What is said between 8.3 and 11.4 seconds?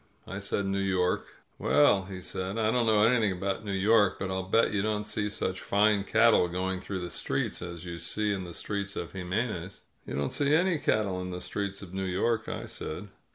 in the streets of Jim mez. "You don't see any cattle in the